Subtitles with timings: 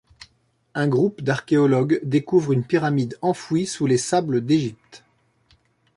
[0.73, 5.03] Un groupe d'archéologues découvre une pyramide enfouie sous les sables d'Égypte.